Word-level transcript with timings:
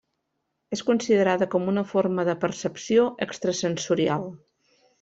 És 0.77 0.81
considerada 0.87 1.47
com 1.55 1.69
una 1.73 1.83
forma 1.91 2.25
de 2.31 2.35
percepció 2.47 3.05
extrasensorial. 3.27 4.27